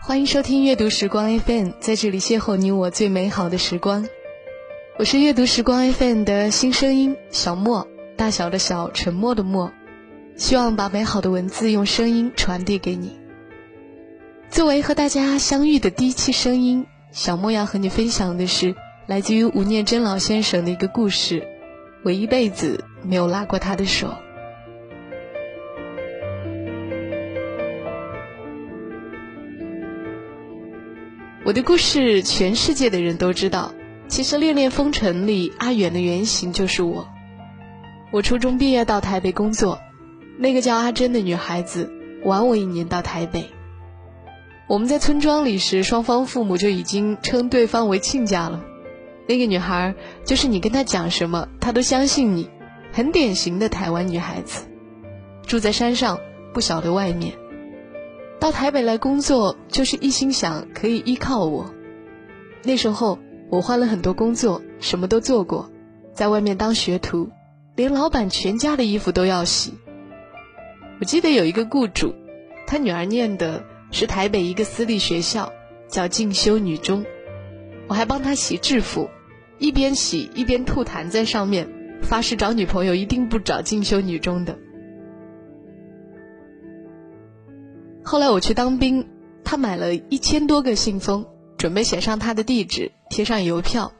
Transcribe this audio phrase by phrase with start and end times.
[0.00, 4.06] 欢迎收听阅读时光 FM，在这里邂逅你我最美好的时光。
[4.98, 9.72] 我是阅读时光 FM 的新声音小莫，大小的小，沉默的默。
[10.36, 13.18] 希望把美好的文字用声音传递给你。
[14.50, 18.74] 作为和大家相遇的第一期声音，小莫要和你分享的是
[19.06, 21.46] 来自于吴念真老先生的一个故事：
[22.02, 24.14] 我一辈子没有拉过他的手。
[31.44, 33.72] 我的故事，全世界的人都知道。
[34.08, 37.08] 其实《恋恋风尘》里阿远的原型就是我。
[38.10, 39.80] 我初中毕业到台北工作。
[40.38, 41.90] 那个叫阿珍的女孩子
[42.24, 43.50] 晚我一年到台北。
[44.68, 48.64] 我们在村庄里时，双方父母就已经称对方为亲家了。
[49.26, 49.94] 那个女孩
[50.24, 52.50] 就是你跟她讲什么，她都相信你，
[52.92, 54.64] 很典型的台湾女孩子。
[55.46, 56.18] 住在山上，
[56.52, 57.34] 不晓得外面。
[58.38, 61.72] 到台北来工作，就是一心想可以依靠我。
[62.64, 63.18] 那时候
[63.50, 65.70] 我换了很多工作，什么都做过，
[66.12, 67.30] 在外面当学徒，
[67.76, 69.74] 连老板全家的衣服都要洗。
[71.00, 72.14] 我记得有一个雇主，
[72.66, 75.52] 他女儿念的是台北一个私立学校，
[75.88, 77.04] 叫进修女中。
[77.88, 79.10] 我还帮他洗制服，
[79.62, 81.68] 一边洗一边吐痰在上面，
[82.02, 84.58] 发誓找女朋友一定不找进修女中的。
[88.02, 89.06] 后来我去当兵，
[89.44, 91.24] 他买了一千多个信封，
[91.56, 93.92] 准备写上他的地址，贴上邮票。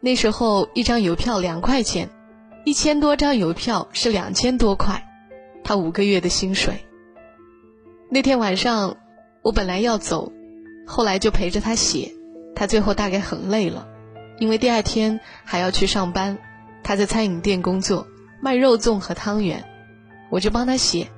[0.00, 2.10] 那时候一张邮票两块钱，
[2.66, 5.02] 一千多张邮票是两千多块。
[5.64, 6.84] 他五个月的薪水。
[8.10, 8.98] 那天晚上，
[9.40, 10.30] 我本来要走，
[10.86, 12.12] 后来就陪着他写。
[12.54, 13.88] 他最后大概很累了，
[14.38, 16.38] 因为第二天还要去上班。
[16.82, 18.06] 他在餐饮店工作，
[18.40, 19.64] 卖肉粽和汤圆，
[20.30, 21.08] 我就帮他写。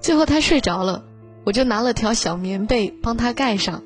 [0.00, 1.04] 最后他睡着了，
[1.44, 3.82] 我就拿了条小棉被帮他盖上。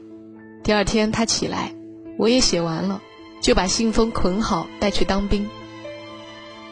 [0.64, 1.72] 第二天他起来，
[2.18, 3.00] 我也写完了，
[3.40, 5.48] 就把信封捆好带去当兵。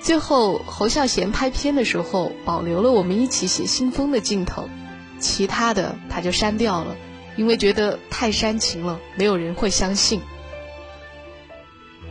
[0.01, 4.69] 最后，侯孝贤拍片的时候保留了我们一起写信封的镜头，
[5.21, 6.97] 其他的他就删掉了，
[7.37, 10.21] 因为觉得太煽情了，没有人会相信。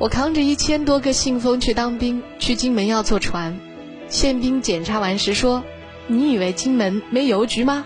[0.02, 3.60] 我扛着一千多个信封去当兵，去金门要坐船，
[4.10, 5.64] 宪兵检查完时说
[6.10, 7.86] ：“你以为金门没邮局吗？”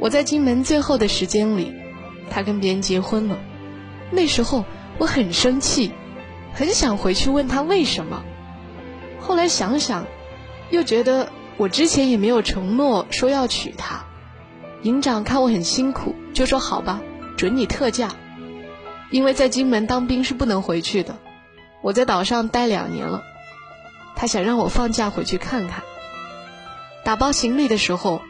[0.00, 1.74] 我在金门最后的时间里，
[2.30, 3.38] 他跟别人结婚了。
[4.10, 4.64] 那时候
[4.96, 5.92] 我很生气，
[6.54, 8.22] 很想回去问他为什么。
[9.18, 10.06] 后来想想，
[10.70, 14.06] 又觉得我之前也没有承诺说要娶她。
[14.80, 17.02] 营长看我很辛苦，就说好吧，
[17.36, 18.14] 准你特假。
[19.10, 21.16] 因为在金门当兵是不能回去的，
[21.82, 23.22] 我在岛上待两年了，
[24.16, 25.82] 他想让我放假回去看看。
[27.04, 28.22] 打包行李的时候，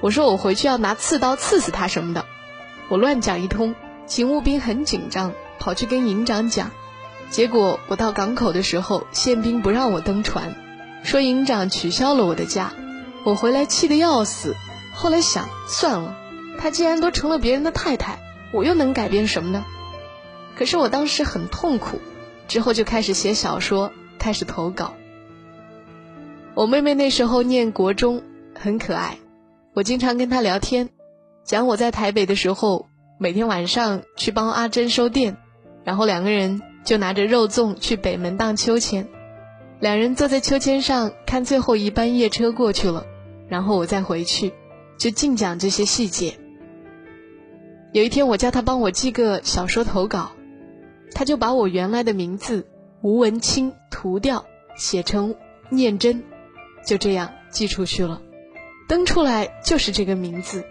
[0.00, 2.24] 我说我回去要拿刺刀刺死他什么的，
[2.88, 3.74] 我乱讲一通。
[4.06, 6.70] 勤务兵很紧张，跑去跟营长讲。
[7.30, 10.54] 结果我到港口的时候，宪兵不让我登船，
[11.02, 12.72] 说营长取消了我的假。
[13.24, 14.56] 我回来气得要死。
[14.92, 16.16] 后来想算了，
[16.58, 18.18] 他既然都成了别人的太太，
[18.52, 19.64] 我又能改变什么呢？
[20.56, 21.98] 可是我当时很痛苦，
[22.48, 24.94] 之后就开始写小说，开始投稿。
[26.54, 28.22] 我妹妹那时候念国中，
[28.54, 29.18] 很可爱，
[29.72, 30.90] 我经常跟她聊天，
[31.44, 32.88] 讲我在台北的时候，
[33.18, 35.36] 每天晚上去帮阿珍收店，
[35.84, 36.62] 然后两个人。
[36.84, 39.08] 就拿着肉粽去北门荡秋千，
[39.80, 43.06] 两人坐在秋千上看最后一班夜车过去了，
[43.48, 44.52] 然后我再回去，
[44.98, 46.38] 就净讲这些细节。
[47.92, 50.32] 有一天我叫他帮我寄个小说投稿，
[51.14, 52.66] 他就把我原来的名字
[53.00, 54.44] 吴文清涂掉，
[54.76, 55.34] 写成
[55.70, 56.22] 念真，
[56.84, 58.20] 就这样寄出去了，
[58.88, 60.64] 登出来就是这个名字。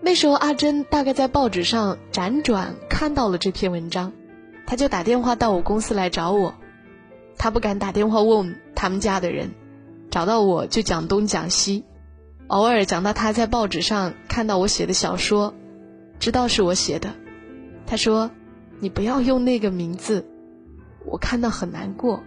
[0.00, 4.12] 那时候阿珍大概在报纸上辗转看到了这篇文章。
[4.64, 6.54] 他就打电话到我公司来找我，
[7.36, 9.50] 他不敢打电话问他们家的人，
[10.08, 11.84] 找到我就讲东讲西，
[12.46, 15.52] 偶尔讲到他在报纸上看到我写的小说，
[16.20, 17.12] 知道是我写的，
[17.86, 18.30] 他说
[18.82, 20.26] ：“你不要用那个名字，
[21.06, 22.24] 我看到很难过。”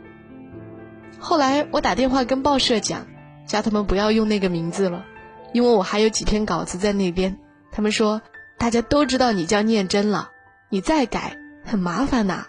[1.19, 3.05] 后来我打电话跟报社讲，
[3.45, 5.05] 叫他们不要用那个名字了，
[5.53, 7.37] 因为我还有几篇稿子在那边。
[7.73, 8.21] 他们说
[8.57, 10.31] ：“大家都知道你叫念真了，
[10.69, 11.37] 你再改。”
[11.67, 12.45] 很麻烦呐，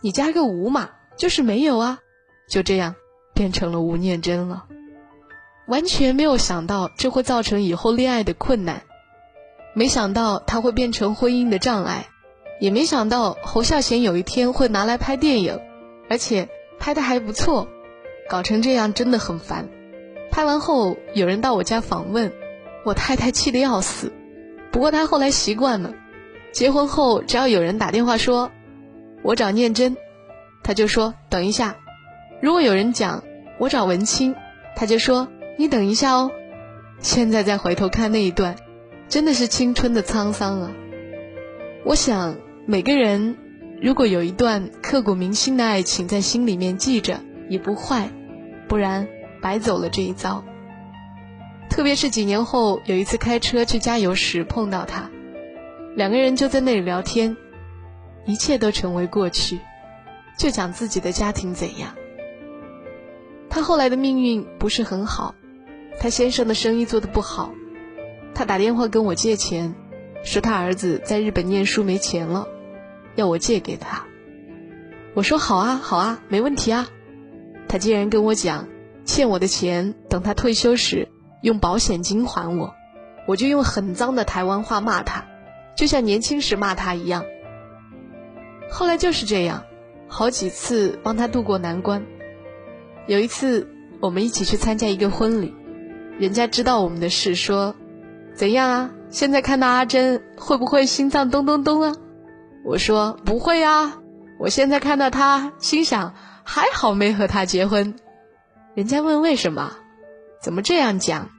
[0.00, 1.98] 你加个吴嘛，就是没有啊，
[2.48, 2.94] 就这样
[3.34, 4.66] 变成了吴念真了。
[5.66, 8.82] 完全没有想到这会造成以后恋爱的困难，
[9.74, 12.06] 没想到他会变成婚姻的障碍，
[12.60, 15.60] 也没想到侯孝贤有一天会拿来拍电影，
[16.08, 16.48] 而且
[16.78, 17.68] 拍的还不错。
[18.28, 19.68] 搞成这样真的很烦。
[20.30, 22.32] 拍完后有人到我家访问，
[22.84, 24.12] 我太太气得要死。
[24.72, 25.92] 不过她后来习惯了，
[26.52, 28.50] 结婚后只要有人打电话说
[29.22, 29.96] 我找念真，
[30.62, 31.74] 她就说等一下；
[32.40, 33.22] 如果有人讲
[33.58, 34.34] 我找文清，
[34.74, 35.28] 她就说
[35.58, 36.30] 你等一下哦。
[37.00, 38.56] 现在再回头看那一段，
[39.08, 40.72] 真的是青春的沧桑啊！
[41.84, 42.36] 我想
[42.66, 43.36] 每个人
[43.82, 48.10] 如果有一段刻骨铭心的爱情在心里面记着也不坏，
[48.68, 49.06] 不然。
[49.42, 50.42] 白走了这一遭。
[51.68, 55.10] 特别是几年后，有一次开车去加油时碰到他，
[55.94, 57.36] 两个人就在那里聊天，
[58.24, 59.58] 一切都成为过去，
[60.38, 61.94] 就讲自己的家庭怎样。
[63.50, 65.34] 他后来的命运不是很好，
[66.00, 67.52] 他先生的生意做得不好，
[68.34, 69.74] 他打电话跟我借钱，
[70.24, 72.48] 说他儿子在日本念书没钱了，
[73.14, 74.04] 要我借给他。
[75.14, 76.88] 我说好啊，好啊，没问题啊。
[77.68, 78.66] 他竟然跟我讲。
[79.06, 81.08] 欠我的钱，等他退休时
[81.42, 82.74] 用保险金还我，
[83.28, 85.26] 我就用很脏的台湾话骂他，
[85.76, 87.22] 就像年轻时骂他一样。
[88.70, 89.64] 后来就是这样，
[90.08, 92.06] 好几次帮他渡过难关。
[93.06, 93.68] 有一次
[94.00, 95.54] 我们一起去参加一个婚礼，
[96.18, 97.76] 人家知道我们的事，说
[98.34, 98.90] ：“怎样啊？
[99.14, 101.94] 现在看到阿珍会不会心脏咚咚咚啊？”
[102.66, 104.00] 我说：“不会啊，
[104.40, 107.94] 我现在看到他，心想还好没和他结婚。”
[108.74, 109.70] 人家问为什么？
[110.42, 111.30] 怎么这样讲？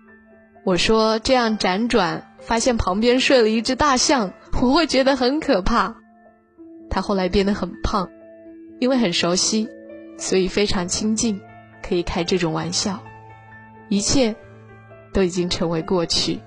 [0.64, 4.32] 我说这样辗转，发现旁边睡了一只大象，
[4.62, 5.98] 我会觉得很可怕。
[6.90, 8.08] 他后来变得很胖，
[8.80, 9.68] 因为很熟悉，
[10.18, 11.42] 所以非常亲近，
[11.84, 13.02] 可以开这种玩笑。
[13.90, 14.34] 一切
[15.12, 16.40] 都已经成为过去。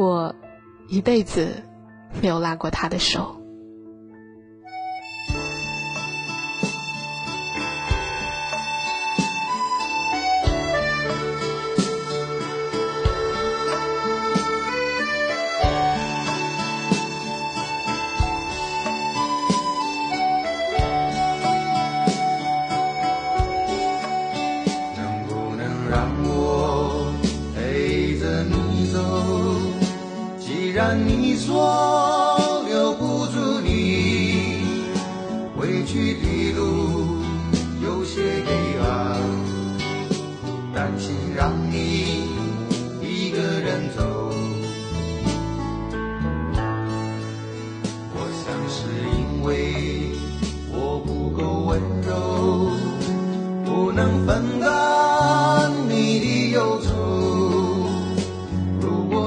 [0.00, 0.34] 我
[0.88, 1.62] 一辈子
[2.22, 3.39] 没有拉过他的手。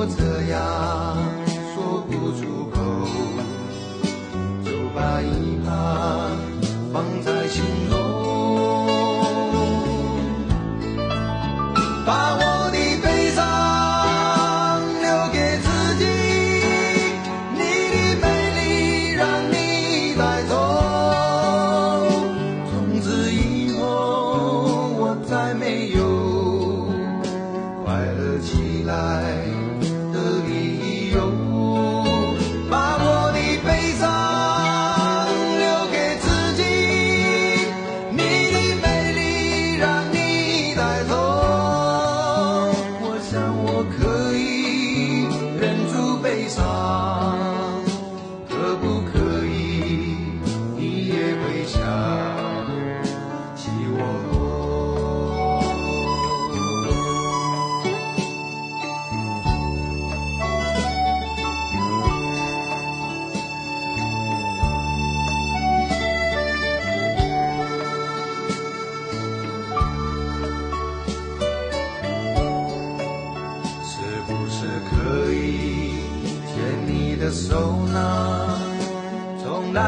[0.05, 1.02] 这样。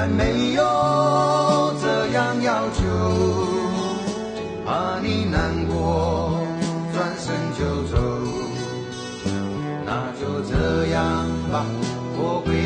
[0.08, 2.82] 没有这样要求
[4.66, 6.40] 怕你难过
[6.94, 7.98] 转身就走。
[9.86, 11.66] 那就这样吧
[12.18, 12.65] 我会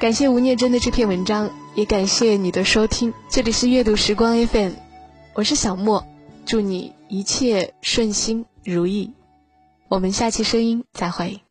[0.00, 3.12] 感谢吴念真的这篇文章，也感谢你的收听。
[3.28, 4.72] 这里是阅读时光 FM，
[5.34, 6.06] 我是小莫，
[6.46, 9.12] 祝你一切顺心如意。
[9.88, 11.42] 我们下期声音再会。